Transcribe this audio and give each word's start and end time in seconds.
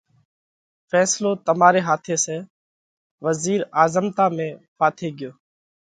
ڦينصلو 0.89 1.31
تماري 1.45 1.81
هاٿي 1.87 2.15
سئہ۔ 2.23 2.37
وزِير 3.25 3.59
آزمتا 3.83 4.25
۾ 4.35 4.47
ڦاٿِي 4.77 5.07
ڳيو، 5.17 5.31